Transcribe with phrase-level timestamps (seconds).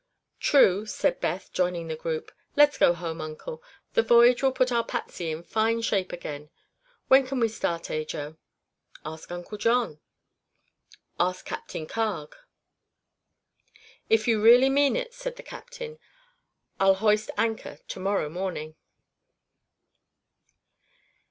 [0.39, 2.31] "True," said Beth, joining the group.
[2.55, 3.61] "Let's go home, Uncle.
[3.93, 6.49] The voyage will put our Patsy in fine shape again.
[7.07, 8.37] When can we start, Ajo?"
[9.05, 9.99] "Ask Uncle John."
[11.19, 12.35] "Ask Captain Carg."
[14.09, 15.99] "If you really mean it," said the captain,
[16.79, 18.75] "I'll hoist anchor to morrow morning."